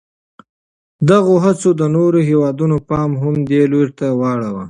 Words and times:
دغو 1.09 1.35
هڅو 1.43 1.69
د 1.79 1.81
نورو 1.95 2.19
هېوادونو 2.29 2.77
پام 2.89 3.11
هم 3.21 3.35
دې 3.49 3.61
لوري 3.71 3.93
ته 3.99 4.07
واړاوه. 4.19 4.59